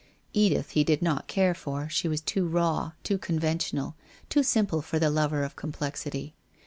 [0.33, 3.93] Edith he did not care for; she was too raw, too conven tional,
[4.29, 6.33] too simple for the lover of complexity.